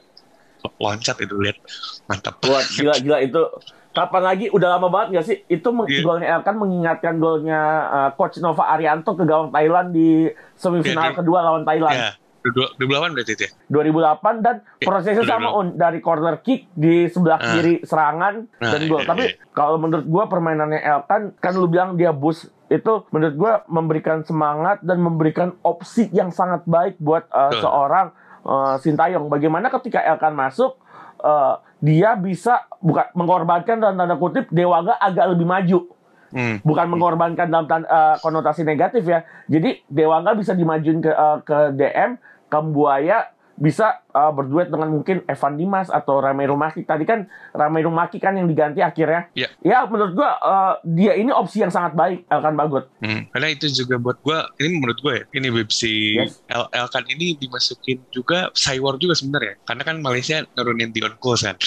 loncat 0.82 1.18
itu 1.24 1.36
lihat 1.40 1.58
mantap. 2.10 2.42
Gila 2.76 3.00
gila 3.00 3.18
itu 3.24 3.42
Kapan 4.00 4.24
lagi? 4.24 4.46
Udah 4.48 4.80
lama 4.80 4.88
banget 4.88 5.08
gak 5.20 5.26
sih? 5.28 5.38
Itu 5.52 5.76
yeah. 5.84 6.04
golnya 6.08 6.28
Elkan 6.40 6.56
mengingatkan 6.56 7.20
golnya 7.20 7.60
uh, 7.92 8.10
Coach 8.16 8.40
Nova 8.40 8.72
Arianto 8.72 9.12
ke 9.12 9.28
gawang 9.28 9.52
Thailand 9.52 9.92
di 9.92 10.32
semifinal 10.56 11.12
yeah, 11.12 11.18
kedua 11.20 11.40
lawan 11.44 11.68
Thailand. 11.68 12.00
Yeah. 12.00 12.16
2008 12.40 13.20
berarti 13.20 13.32
itu 13.36 13.44
ya? 13.44 13.52
2008 13.68 14.46
dan 14.46 14.56
yeah, 14.64 14.88
prosesnya 14.88 15.26
sama 15.28 15.52
on 15.52 15.76
dari 15.76 16.00
corner 16.00 16.40
kick 16.40 16.72
di 16.72 17.12
sebelah 17.12 17.36
uh. 17.36 17.46
kiri 17.52 17.84
serangan 17.84 18.48
nah, 18.64 18.72
dan 18.72 18.82
gol. 18.88 19.04
Yeah, 19.04 19.10
Tapi 19.12 19.24
yeah. 19.28 19.52
kalau 19.52 19.76
menurut 19.76 20.06
gua 20.08 20.32
permainannya 20.32 20.80
Elkan 20.80 21.36
kan 21.38 21.54
lu 21.60 21.68
bilang 21.68 22.00
dia 22.00 22.16
boost 22.16 22.48
itu 22.72 23.04
menurut 23.12 23.36
gua 23.36 23.54
memberikan 23.68 24.24
semangat 24.24 24.80
dan 24.88 25.04
memberikan 25.04 25.60
opsi 25.68 26.08
yang 26.16 26.32
sangat 26.32 26.64
baik 26.64 26.96
buat 27.04 27.28
uh, 27.36 27.52
seorang 27.60 28.16
uh, 28.48 28.80
Sintayong. 28.80 29.28
Bagaimana 29.28 29.68
ketika 29.68 30.00
Elkan 30.00 30.32
masuk 30.32 30.80
uh, 31.24 31.60
dia 31.80 32.16
bisa 32.20 32.68
bukan 32.84 33.08
mengorbankan 33.16 33.80
dalam 33.80 33.96
tanda 33.96 34.16
kutip 34.20 34.52
Dewaga 34.52 35.00
agak 35.00 35.36
lebih 35.36 35.48
maju. 35.48 35.80
Hmm. 36.30 36.62
Bukan 36.62 36.86
mengorbankan 36.94 37.50
dalam 37.50 37.66
tanda, 37.66 37.88
uh, 37.90 38.16
konotasi 38.22 38.68
negatif 38.68 39.08
ya. 39.08 39.26
Jadi 39.48 39.84
Dewaga 39.90 40.36
bisa 40.36 40.54
dimajuin 40.54 41.02
ke 41.02 41.12
uh, 41.12 41.40
ke 41.42 41.74
DM 41.74 42.20
Kambuaya 42.50 43.32
bisa 43.60 44.00
uh, 44.16 44.32
berduet 44.32 44.72
dengan 44.72 44.88
mungkin 44.88 45.22
Evan 45.28 45.60
Dimas 45.60 45.92
atau 45.92 46.24
Ramai 46.24 46.48
Rumaki. 46.48 46.88
Tadi 46.88 47.04
kan 47.04 47.28
Ramai 47.52 47.84
Rumaki 47.84 48.18
kan 48.18 48.40
yang 48.40 48.48
diganti 48.48 48.80
akhirnya. 48.80 49.28
Iya. 49.36 49.52
Ya 49.60 49.84
menurut 49.84 50.16
gua 50.16 50.40
uh, 50.40 50.74
dia 50.88 51.20
ini 51.20 51.30
opsi 51.30 51.60
yang 51.60 51.70
sangat 51.70 51.94
baik 51.94 52.24
Elkan 52.32 52.56
Bagot. 52.56 52.88
Hmm, 53.04 53.28
karena 53.36 53.48
itu 53.52 53.68
juga 53.68 54.00
buat 54.00 54.18
gua 54.24 54.48
ini 54.64 54.80
menurut 54.80 55.00
gua 55.04 55.14
ya 55.20 55.24
ini 55.36 55.48
si 55.70 56.16
Yes. 56.16 56.40
El 56.48 56.64
Elkan 56.72 57.06
ini 57.12 57.36
dimasukin 57.36 58.00
juga 58.10 58.50
Cywar 58.56 58.96
juga 58.98 59.14
sebenarnya 59.14 59.60
karena 59.68 59.84
kan 59.84 59.96
Malaysia 60.00 60.48
nurunin 60.56 60.96
Dion 60.96 61.14
Coles 61.20 61.44
kan 61.44 61.60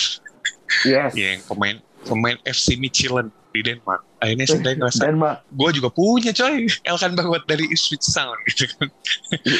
Yes. 0.88 1.12
yang 1.20 1.44
pemain 1.44 1.76
pemain 2.08 2.38
FC 2.48 2.80
Michelin 2.80 3.28
di 3.52 3.60
Denmark. 3.60 4.02
Akhirnya 4.22 4.46
sebenarnya 4.48 4.78
ngerasa 4.80 5.02
Dan 5.04 5.16
gue 5.52 5.70
juga 5.76 5.88
punya 5.92 6.32
coy. 6.32 6.64
Elkan 6.88 7.12
Bagot 7.12 7.42
dari 7.44 7.64
Ipswich 7.68 8.06
Town 8.10 8.34
gitu 8.48 8.64
kan. 8.80 8.88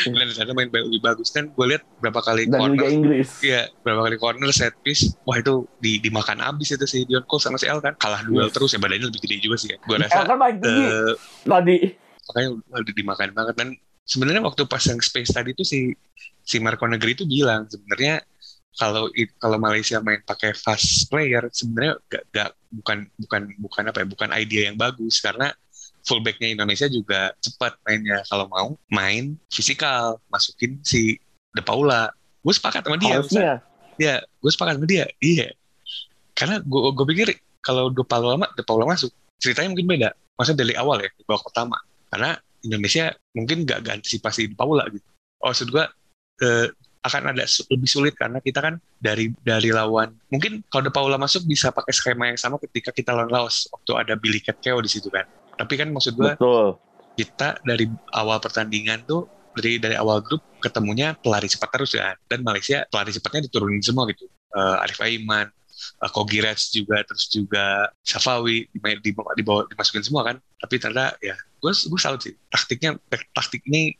Dan 0.08 0.26
di 0.28 0.34
sana 0.34 0.50
main 0.56 0.72
lebih 0.72 1.02
bagus. 1.04 1.28
Kan 1.30 1.52
gue 1.52 1.66
lihat 1.68 1.82
berapa 2.00 2.20
kali 2.24 2.48
dan 2.48 2.60
corner 2.64 2.88
Inggris. 2.88 3.28
Iya, 3.44 3.68
berapa 3.84 4.08
kali 4.08 4.16
corner 4.16 4.50
set 4.50 4.72
piece, 4.80 5.12
wah 5.28 5.36
itu 5.36 5.68
di, 5.78 6.00
dimakan 6.00 6.40
abis 6.40 6.74
itu 6.74 6.86
si 6.88 7.04
Dion 7.04 7.24
Cole 7.28 7.42
sama 7.42 7.60
si 7.60 7.68
Elkan 7.68 7.94
kalah 8.00 8.24
duel 8.24 8.48
Yes. 8.48 8.54
terus 8.58 8.74
ya 8.74 8.80
badannya 8.82 9.06
lebih 9.06 9.20
gede 9.22 9.36
juga 9.44 9.56
sih 9.60 9.68
ya. 9.70 9.78
Gue 9.84 9.96
rasa 10.00 10.24
Elkan 10.24 10.36
paling 10.40 10.58
tinggi 10.58 10.84
eh, 10.88 11.12
tadi. 11.46 11.76
makanya 12.32 12.48
udah 12.72 12.94
dimakan 12.96 13.28
banget. 13.36 13.54
Dan 13.60 13.68
sebenarnya 14.08 14.42
waktu 14.42 14.62
pas 14.66 14.82
yang 14.88 14.98
space 14.98 15.30
tadi 15.30 15.52
itu 15.54 15.62
si 15.62 15.94
si 16.42 16.58
Marco 16.58 16.86
Negri 16.90 17.14
itu 17.14 17.22
bilang 17.22 17.70
sebenarnya 17.70 18.22
kalau 18.78 19.08
kalau 19.36 19.56
Malaysia 19.60 20.00
main 20.00 20.24
pakai 20.24 20.56
fast 20.56 21.08
player 21.12 21.44
sebenarnya 21.52 22.00
gak, 22.08 22.24
gak 22.32 22.50
bukan 22.72 23.04
bukan 23.20 23.42
bukan 23.60 23.82
apa 23.92 23.98
ya 24.00 24.06
bukan 24.08 24.28
ide 24.32 24.60
yang 24.72 24.76
bagus 24.80 25.20
karena 25.20 25.52
fullbacknya 26.02 26.56
Indonesia 26.56 26.88
juga 26.88 27.30
cepat 27.38 27.78
mainnya 27.84 28.24
kalau 28.26 28.48
mau 28.48 28.68
main 28.88 29.36
fisikal 29.52 30.18
masukin 30.32 30.80
si 30.82 31.20
De 31.52 31.60
Paula 31.60 32.10
gue 32.42 32.54
sepakat 32.54 32.82
sama 32.82 32.98
dia 32.98 33.20
Harusnya. 33.20 33.62
Ya, 34.00 34.24
gue 34.24 34.50
sepakat 34.50 34.80
sama 34.80 34.88
dia. 34.88 35.06
Iya. 35.22 35.54
Karena 36.34 36.58
gue 36.58 36.80
gue 36.96 37.06
pikir 37.14 37.28
kalau 37.62 37.92
De 37.92 38.02
Paula 38.02 38.34
lama, 38.34 38.48
De 38.56 38.64
Paula 38.66 38.88
masuk, 38.88 39.12
ceritanya 39.38 39.76
mungkin 39.76 39.86
beda. 39.86 40.08
Maksudnya 40.34 40.58
dari 40.66 40.74
awal 40.74 41.06
ya, 41.06 41.10
di 41.14 41.22
babak 41.22 41.44
pertama. 41.46 41.76
Karena 42.10 42.34
Indonesia 42.66 43.14
mungkin 43.36 43.62
gak, 43.62 43.86
gak 43.86 43.94
antisipasi 44.02 44.50
De 44.50 44.56
Paula 44.58 44.88
gitu. 44.90 45.06
Oh, 45.42 45.54
maksud 45.54 45.70
gue 45.70 45.84
eh, 46.42 46.66
akan 47.02 47.34
ada 47.34 47.44
lebih 47.44 47.88
sulit 47.90 48.14
karena 48.14 48.38
kita 48.38 48.62
kan 48.62 48.74
dari 49.02 49.34
dari 49.42 49.74
lawan 49.74 50.14
mungkin 50.30 50.62
kalau 50.70 50.86
De 50.86 50.92
Paula 50.94 51.18
masuk 51.18 51.42
bisa 51.50 51.74
pakai 51.74 51.90
skema 51.90 52.30
yang 52.30 52.38
sama 52.38 52.62
ketika 52.62 52.94
kita 52.94 53.10
lawan 53.10 53.30
Laos 53.30 53.66
waktu 53.74 53.92
ada 53.98 54.14
Billy 54.14 54.38
Ketkeo 54.38 54.78
di 54.78 54.90
situ 54.90 55.10
kan. 55.10 55.26
Tapi 55.58 55.74
kan 55.76 55.90
maksud 55.90 56.14
gue 56.14 56.32
Betul. 56.38 56.78
kita 57.18 57.58
dari 57.66 57.90
awal 58.14 58.38
pertandingan 58.38 59.02
tuh 59.04 59.26
dari 59.52 59.76
dari 59.76 59.98
awal 59.98 60.24
grup 60.24 60.40
ketemunya 60.62 61.12
pelari 61.18 61.44
cepat 61.50 61.68
terus 61.74 61.92
kan 61.92 62.16
dan 62.30 62.40
Malaysia 62.40 62.88
pelari 62.88 63.12
cepatnya 63.12 63.50
diturunin 63.50 63.84
semua 63.84 64.08
gitu 64.08 64.30
Eh, 64.52 64.84
Arif 64.84 65.00
Aiman 65.00 65.48
uh, 66.04 66.24
juga 66.68 67.00
terus 67.08 67.24
juga 67.32 67.88
Safawi 68.04 68.68
di, 68.68 68.78
di, 69.00 69.10
di 69.16 69.42
bawah 69.42 69.64
dimasukin 69.64 70.04
semua 70.04 70.28
kan 70.28 70.36
tapi 70.60 70.76
ternyata 70.76 71.16
ya 71.24 71.32
gue 71.32 71.72
gue 71.72 72.00
salut 72.00 72.20
sih 72.20 72.36
taktiknya 72.52 73.00
taktik 73.32 73.64
ini 73.64 73.96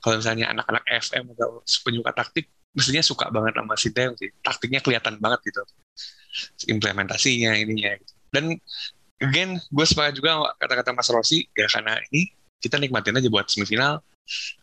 kalau 0.00 0.16
misalnya 0.16 0.48
anak-anak 0.50 0.84
FM 0.88 1.24
atau 1.36 1.60
penyuka 1.84 2.10
taktik 2.16 2.48
mestinya 2.72 3.02
suka 3.02 3.28
banget 3.28 3.58
sama 3.58 3.74
Sinteyong 3.76 4.16
sih. 4.16 4.30
Taktiknya 4.40 4.80
kelihatan 4.80 5.20
banget 5.20 5.40
gitu. 5.52 5.62
Implementasinya 6.70 7.58
ininya 7.58 7.98
gitu. 7.98 8.14
dan 8.30 8.54
again 9.18 9.58
gue 9.58 9.86
sepakat 9.86 10.14
juga 10.16 10.54
kata-kata 10.62 10.94
Mas 10.94 11.10
Rossi 11.10 11.50
ya 11.52 11.66
karena 11.66 11.98
ini 12.10 12.30
kita 12.62 12.78
nikmatin 12.78 13.18
aja 13.18 13.26
buat 13.26 13.50
semifinal 13.50 13.98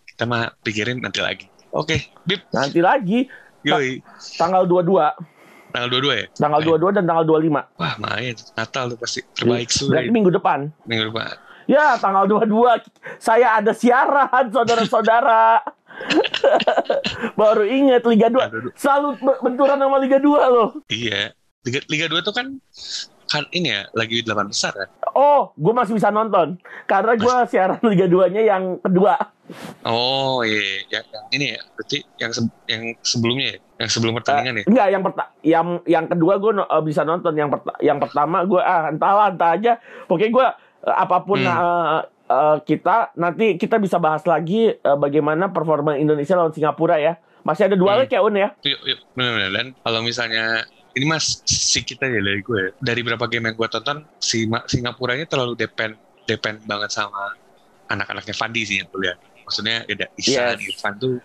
kita 0.08 0.24
mah 0.24 0.56
pikirin 0.64 1.04
nanti 1.04 1.20
lagi. 1.20 1.46
Oke 1.76 2.08
Bib 2.24 2.42
Nanti 2.56 2.80
lagi. 2.80 3.28
Yoi. 3.68 4.00
Tanggal 4.40 4.64
22, 4.64 5.76
tanggal 5.76 5.90
22 5.92 6.22
ya? 6.24 6.26
Tanggal 6.40 6.62
22 6.64 6.96
dan 6.96 7.04
tanggal 7.04 7.26
25. 7.28 7.52
wah 7.76 7.96
main. 8.00 8.36
Natal 8.56 8.84
tuh 8.96 8.98
pasti 8.98 9.20
terbaik 9.36 9.68
Berarti 9.68 9.84
sudah 9.84 10.02
minggu 10.08 10.32
depan. 10.32 10.60
minggu 10.88 11.12
depan 11.12 11.36
Ya, 11.68 11.96
tanggal 11.96 12.24
22 12.26 12.88
saya 13.20 13.60
ada 13.60 13.72
siaran, 13.72 14.48
saudara-saudara. 14.48 15.60
Baru 17.34 17.64
ingat 17.64 18.06
Liga 18.06 18.28
2. 18.30 18.74
Selalu 18.74 19.08
be- 19.18 19.40
benturan 19.42 19.78
sama 19.78 19.98
Liga 19.98 20.18
2 20.18 20.26
loh. 20.48 20.70
iya 20.88 21.34
Liga, 21.62 21.80
Liga 21.88 22.06
2 22.08 22.22
tuh 22.22 22.32
kan 22.32 22.48
kan 23.28 23.44
ini 23.52 23.68
ya 23.70 23.84
lagi 23.92 24.24
delapan 24.24 24.48
besar 24.48 24.72
kan 24.72 24.88
Oh, 25.12 25.52
gue 25.54 25.74
masih 25.74 25.94
bisa 25.94 26.08
nonton. 26.08 26.56
Karena 26.86 27.14
gue 27.14 27.36
siaran 27.48 27.82
Liga 27.84 28.06
2-nya 28.06 28.42
yang 28.42 28.78
kedua. 28.80 29.18
oh 29.82 30.44
iya 30.44 30.60
yang, 30.90 31.06
yang 31.08 31.26
ini 31.32 31.46
ya 31.50 31.62
berarti 31.72 31.98
yang 32.18 32.32
se- 32.32 32.56
yang 32.68 32.84
sebelumnya 33.00 33.46
ya 33.48 33.58
yang 33.78 33.90
sebelum 33.90 34.14
pertandingan 34.14 34.60
ya 34.60 34.64
Enggak, 34.68 34.88
yang 34.90 35.02
perta 35.02 35.24
yang 35.42 35.68
yang 35.86 36.06
kedua 36.06 36.34
gue 36.38 36.52
bisa 36.84 37.02
nonton. 37.02 37.34
Yang 37.34 37.50
perta 37.54 37.72
yang 37.80 37.98
pertama 37.98 38.44
gue 38.44 38.60
ah 38.60 38.88
entahlah 38.88 39.32
entah 39.32 39.52
aja. 39.52 39.74
Pokoknya 40.06 40.30
gue 40.30 40.48
eh, 40.48 40.54
apa 40.90 41.18
pun 41.22 41.38
Hmm. 41.38 41.52
eh, 41.52 42.02
eh, 42.28 42.58
kita 42.64 43.12
nanti 43.14 43.56
kita 43.56 43.76
bisa 43.76 43.98
bahas 43.98 44.24
lagi 44.24 44.72
eh, 44.72 44.98
bagaimana 44.98 45.50
performa 45.50 45.96
Indonesia 45.96 46.34
lawan 46.34 46.52
Singapura 46.52 46.98
ya. 46.98 47.16
Masih 47.42 47.68
ada 47.68 47.76
dua 47.76 47.96
Hmm. 47.96 48.00
leg 48.02 48.10
ya 48.10 48.20
Un 48.20 48.36
ya. 48.36 48.50
Yuk, 48.62 48.82
yuk, 48.86 49.00
benar-benar. 49.14 49.52
Dan 49.52 49.68
kalau 49.78 50.00
misalnya 50.02 50.64
ini 50.92 51.06
mas 51.06 51.40
sedikit 51.46 52.02
aja 52.02 52.18
dari 52.18 52.42
gue, 52.42 52.74
dari 52.78 53.02
berapa 53.02 53.24
game 53.26 53.48
yang 53.48 53.56
gue 53.56 53.70
tonton, 53.70 54.04
si 54.18 54.44
Singapura 54.66 55.14
ini 55.14 55.24
terlalu 55.24 55.54
depend 55.56 55.96
depend 56.24 56.60
banget 56.64 56.92
sama 56.92 57.38
anak-anaknya 57.88 58.34
Fandi 58.34 58.62
sih 58.64 58.82
yang 58.82 58.90
lihat. 58.92 59.16
Maksudnya 59.44 59.86
ada 59.86 60.06
Isan, 60.16 60.60
Yes. 60.60 60.76
Irfan 60.76 60.94
tuh 60.98 61.16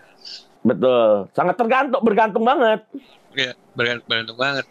Betul. 0.63 1.27
Sangat 1.33 1.59
tergantung 1.59 1.99
bergantung 1.99 2.43
banget. 2.43 2.87
ya 3.35 3.51
bergantung, 3.73 4.07
bergantung 4.07 4.37
banget. 4.39 4.65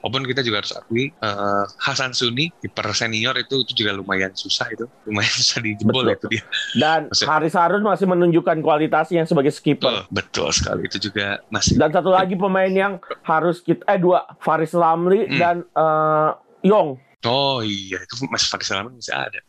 Walaupun 0.00 0.24
kita 0.24 0.40
juga 0.40 0.64
harus 0.64 0.72
akui 0.72 1.12
eh, 1.12 1.64
Hasan 1.76 2.16
Suni 2.16 2.48
kiper 2.56 2.88
senior 2.90 3.36
itu 3.36 3.60
itu 3.60 3.84
juga 3.84 3.92
lumayan 3.92 4.32
susah 4.32 4.72
itu, 4.72 4.88
lumayan 5.04 5.28
susah 5.44 5.60
dijebol 5.60 6.08
Betul. 6.08 6.16
itu 6.16 6.26
dia. 6.32 6.44
Dan 6.72 7.00
Haris 7.12 7.52
Harun 7.52 7.84
masih 7.84 8.08
menunjukkan 8.08 8.64
kualitasnya 8.64 9.28
sebagai 9.28 9.52
skipper. 9.52 10.08
Betul, 10.08 10.48
betul 10.48 10.48
sekali 10.56 10.80
itu 10.88 10.98
juga 10.98 11.44
masih 11.52 11.76
Dan 11.76 11.92
satu 11.92 12.08
lagi 12.08 12.32
pemain 12.34 12.72
yang 12.72 12.96
harus 13.22 13.60
kita 13.60 13.84
eh 13.84 14.00
dua 14.00 14.24
Faris 14.40 14.72
Lamli 14.72 15.28
Hmm. 15.28 15.36
dan 15.36 15.56
eh, 15.68 16.30
Yong. 16.64 16.96
Oh 17.28 17.60
iya, 17.60 18.00
itu 18.00 18.16
masih 18.32 18.48
pakai 18.48 18.64
salaman 18.64 18.96
masih 18.96 19.12
ada. 19.12 19.40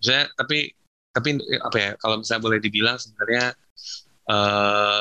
Maksudnya 0.00 0.24
tapi 0.32 0.72
tapi 1.12 1.28
eh, 1.36 1.60
apa 1.60 1.76
ya? 1.76 1.90
Kalau 2.00 2.16
misalnya 2.16 2.40
boleh 2.40 2.58
dibilang 2.58 2.96
sebenarnya 2.96 3.52
eh 4.24 5.00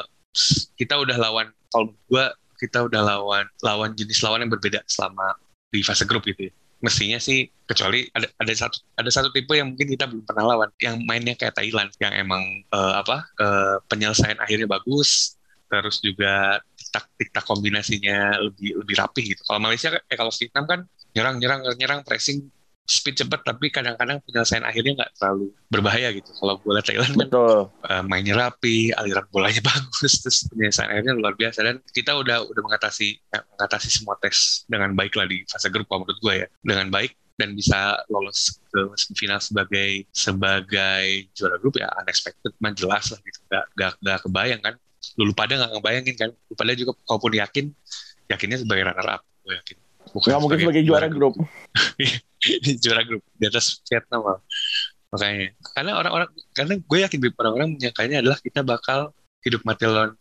kita 0.75 0.95
udah 0.95 1.15
lawan 1.15 1.47
kalau 1.67 1.95
gua 2.07 2.31
kita 2.61 2.85
udah 2.85 3.01
lawan 3.01 3.45
lawan 3.65 3.97
jenis 3.97 4.21
lawan 4.21 4.45
yang 4.45 4.51
berbeda 4.53 4.85
selama 4.85 5.33
di 5.73 5.81
fase 5.81 6.05
grup 6.05 6.21
gitu 6.29 6.47
ya. 6.49 6.53
Mestinya 6.81 7.17
sih 7.21 7.49
kecuali 7.65 8.05
ada 8.13 8.29
ada 8.37 8.53
satu 8.53 8.77
ada 8.97 9.09
satu 9.09 9.33
tipe 9.33 9.53
yang 9.53 9.73
mungkin 9.73 9.89
kita 9.89 10.05
belum 10.05 10.25
pernah 10.25 10.53
lawan 10.53 10.69
yang 10.77 11.01
mainnya 11.09 11.33
kayak 11.33 11.57
Thailand 11.57 11.89
yang 11.97 12.13
emang 12.13 12.43
eh, 12.69 12.93
apa 12.97 13.25
eh, 13.41 13.75
penyelesaian 13.89 14.37
akhirnya 14.37 14.69
bagus 14.69 15.41
terus 15.71 16.03
juga 16.03 16.59
tiktak 16.75 17.05
tiktak 17.15 17.43
kombinasinya 17.47 18.37
lebih 18.43 18.77
lebih 18.83 18.95
rapi 18.99 19.21
gitu. 19.33 19.41
Kalau 19.47 19.57
Malaysia 19.63 19.89
eh 19.95 20.17
kalau 20.19 20.29
Vietnam 20.29 20.65
kan 20.67 20.79
nyerang 21.15 21.35
nyerang 21.39 21.61
nyerang 21.79 22.01
pressing 22.03 22.43
speed 22.85 23.23
cepat 23.23 23.41
tapi 23.45 23.71
kadang-kadang 23.71 24.19
penyelesaian 24.25 24.65
akhirnya 24.67 24.93
nggak 24.99 25.11
terlalu 25.15 25.53
berbahaya 25.71 26.09
gitu. 26.11 26.29
Kalau 26.35 26.59
gue 26.59 26.71
lihat 26.75 26.85
Thailand 26.85 27.13
kan 27.15 27.27
Betul. 27.29 27.59
eh, 27.87 28.03
mainnya 28.03 28.35
rapi, 28.35 28.91
aliran 28.91 29.25
bolanya 29.31 29.61
bagus, 29.71 30.19
terus 30.19 30.45
penyelesaian 30.51 30.89
akhirnya 30.91 31.13
luar 31.15 31.33
biasa. 31.37 31.63
Dan 31.63 31.79
kita 31.93 32.17
udah 32.17 32.43
udah 32.45 32.61
mengatasi 32.61 33.15
ya, 33.31 33.39
mengatasi 33.55 33.87
semua 33.87 34.17
tes 34.19 34.67
dengan 34.67 34.91
baik 34.97 35.13
lah 35.15 35.25
di 35.29 35.45
fase 35.47 35.71
grup 35.71 35.87
kalau 35.87 36.03
menurut 36.03 36.19
gue 36.19 36.33
ya. 36.43 36.47
Dengan 36.61 36.87
baik 36.91 37.11
dan 37.39 37.57
bisa 37.57 37.97
lolos 38.11 38.59
ke 38.69 38.81
semifinal 38.99 39.41
sebagai 39.41 40.05
sebagai 40.13 41.05
juara 41.33 41.57
grup 41.57 41.79
ya 41.79 41.89
unexpected 42.03 42.53
man 42.59 42.75
jelas 42.75 43.09
lah 43.09 43.19
gitu. 43.23 43.39
Gak, 43.49 43.65
gak, 43.77 43.93
gak 44.03 44.19
kebayang 44.27 44.61
kan. 44.61 44.75
Lu 45.17 45.33
pada 45.33 45.57
nggak 45.57 45.71
ngebayangin 45.79 46.15
kan. 46.17 46.29
Lu 46.29 46.53
pada 46.53 46.77
juga 46.77 46.93
kalaupun 47.07 47.33
yakin 47.39 47.65
yakinnya 48.29 48.57
sebagai 48.61 48.83
runner 48.89 49.07
up 49.07 49.21
gue 49.47 49.53
yakin. 49.57 49.77
Bukan 50.11 50.27
Nggak 50.27 50.41
mungkin 50.43 50.57
sebagai 50.59 50.83
juara 50.83 51.07
grup. 51.07 51.33
di 52.65 52.71
juara 52.81 53.05
grup 53.05 53.21
di 53.37 53.45
atas 53.45 53.79
Vietnam 53.85 54.41
makanya 55.11 55.51
karena 55.75 55.91
orang-orang 55.99 56.29
karena 56.55 56.73
gue 56.79 56.99
yakin 57.03 57.19
orang-orang 57.35 57.69
menyangkanya 57.75 58.17
adalah 58.23 58.39
kita 58.39 58.61
bakal 58.63 59.11
hidup 59.43 59.61
mati 59.67 59.83
lawan 59.83 60.15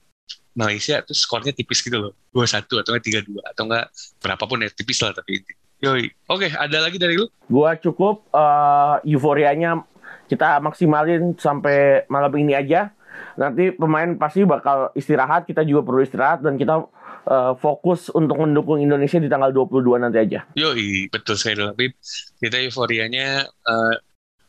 Malaysia 0.51 0.99
terus 1.07 1.23
skornya 1.23 1.55
tipis 1.55 1.79
gitu 1.79 1.95
loh. 1.95 2.13
dua 2.35 2.47
satu 2.47 2.83
atau 2.83 2.99
tiga 2.99 3.23
dua 3.23 3.43
atau 3.55 3.71
enggak 3.71 3.87
berapapun 4.19 4.67
ya 4.67 4.71
tipis 4.71 4.99
lah 4.99 5.15
tapi 5.15 5.47
yoi. 5.79 6.11
Oke 6.27 6.51
ada 6.51 6.83
lagi 6.83 6.99
dari 6.99 7.15
lu? 7.15 7.31
Gua 7.47 7.79
cukup 7.79 8.27
eh, 8.35 9.15
euforianya 9.15 9.87
kita 10.27 10.63
maksimalin 10.63 11.35
sampai 11.39 12.07
malam 12.07 12.31
ini 12.39 12.55
aja. 12.55 12.95
Nanti 13.35 13.75
pemain 13.75 14.15
pasti 14.15 14.47
bakal 14.47 14.95
istirahat, 14.95 15.47
kita 15.47 15.67
juga 15.67 15.87
perlu 15.87 16.03
istirahat 16.03 16.43
dan 16.45 16.55
kita 16.55 16.87
eh, 17.27 17.53
fokus 17.59 18.09
untuk 18.15 18.41
mendukung 18.41 18.79
Indonesia 18.81 19.19
di 19.21 19.29
tanggal 19.29 19.53
22 19.53 20.01
nanti 20.01 20.19
aja. 20.21 20.47
yoi 20.57 21.11
betul 21.13 21.37
sekali 21.37 21.65
Bib. 21.77 21.93
kita 22.41 22.57
euforianya 22.65 23.45
eh, 23.45 23.95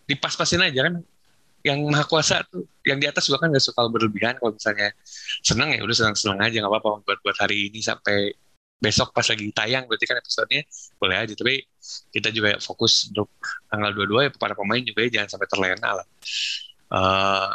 dipas-pasin 0.07 0.63
aja 0.63 0.91
kan 0.91 0.95
yang 1.61 1.85
maha 1.85 2.05
kuasa 2.09 2.41
tuh 2.49 2.65
yang 2.81 2.97
di 2.97 3.05
atas 3.05 3.29
juga 3.29 3.45
kan 3.45 3.53
gak 3.53 3.61
suka 3.61 3.85
berlebihan 3.85 4.33
kalau 4.41 4.57
misalnya 4.57 4.89
seneng 5.45 5.77
ya 5.77 5.81
udah 5.85 6.13
seneng 6.17 6.41
aja 6.41 6.57
nggak 6.57 6.73
apa-apa 6.73 7.05
buat 7.05 7.19
buat 7.21 7.37
hari 7.37 7.69
ini 7.69 7.85
sampai 7.85 8.33
besok 8.81 9.13
pas 9.13 9.29
lagi 9.29 9.45
tayang 9.53 9.85
berarti 9.85 10.09
kan 10.09 10.17
episodenya 10.17 10.65
boleh 10.97 11.21
aja 11.21 11.33
tapi 11.37 11.61
kita 12.09 12.33
juga 12.33 12.57
fokus 12.57 13.13
untuk 13.13 13.29
tanggal 13.69 13.93
22 13.93 14.25
ya 14.25 14.29
para 14.33 14.57
pemain 14.57 14.81
juga 14.81 15.05
ya 15.05 15.21
jangan 15.21 15.37
sampai 15.37 15.47
terlena 15.53 15.89
lah 16.01 16.07
uh, 16.89 17.49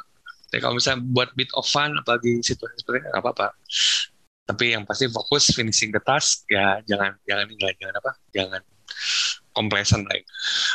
tapi 0.47 0.63
kalau 0.63 0.79
misalnya 0.79 1.03
buat 1.03 1.35
bit 1.35 1.51
of 1.59 1.67
fun 1.67 1.99
apalagi 1.99 2.39
situasi 2.47 2.79
seperti 2.79 3.03
itu 3.03 3.09
nggak 3.11 3.23
apa-apa 3.27 3.59
tapi 4.47 4.79
yang 4.79 4.87
pasti 4.87 5.11
fokus 5.11 5.51
finishing 5.51 5.91
the 5.91 6.01
task 6.07 6.47
ya 6.47 6.79
jangan 6.87 7.19
jangan 7.27 7.51
ini 7.51 7.75
jangan 7.83 7.95
apa 7.99 8.11
jangan 8.31 8.63
complacent 9.57 10.05
lah. 10.05 10.21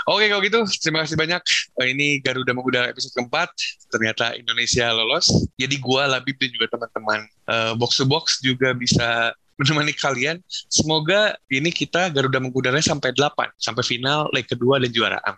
Oke 0.09 0.25
kalau 0.25 0.41
gitu 0.41 0.65
terima 0.81 1.05
kasih 1.05 1.13
banyak. 1.13 1.41
Oh, 1.77 1.85
ini 1.85 2.17
Garuda 2.17 2.57
Mengudara 2.57 2.89
episode 2.89 3.13
keempat. 3.13 3.53
Ternyata 3.93 4.33
Indonesia 4.33 4.89
lolos. 4.89 5.29
Jadi 5.61 5.77
gua 5.77 6.09
Labib 6.09 6.41
dan 6.41 6.49
juga 6.49 6.73
teman-teman 6.73 7.29
uh, 7.45 7.73
box 7.77 8.01
to 8.01 8.05
box 8.09 8.41
juga 8.41 8.73
bisa 8.73 9.37
menemani 9.61 9.93
kalian. 9.93 10.41
Semoga 10.49 11.37
ini 11.53 11.69
kita 11.69 12.09
Garuda 12.09 12.41
Mengudara 12.41 12.81
sampai 12.81 13.13
8 13.13 13.61
sampai 13.61 13.85
final 13.85 14.25
leg 14.33 14.49
kedua 14.49 14.81
dan 14.81 14.89
juara. 14.89 15.21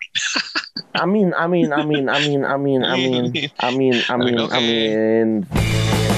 Amin. 1.03 1.35
amin, 1.35 1.67
amin, 1.67 1.67
amin, 1.73 2.05
amin, 2.07 2.41
amin, 2.45 2.81
amin, 2.85 3.23
amin, 3.59 3.95
amin, 4.07 4.37
amin. 4.45 4.47
amin. 4.53 6.12